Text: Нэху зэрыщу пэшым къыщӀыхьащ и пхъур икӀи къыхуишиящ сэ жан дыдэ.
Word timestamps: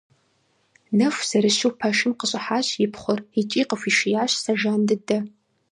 Нэху 0.97 1.23
зэрыщу 1.29 1.69
пэшым 1.79 2.11
къыщӀыхьащ 2.19 2.67
и 2.85 2.87
пхъур 2.93 3.19
икӀи 3.39 3.61
къыхуишиящ 3.69 4.31
сэ 4.43 4.53
жан 4.59 4.81
дыдэ. 4.87 5.17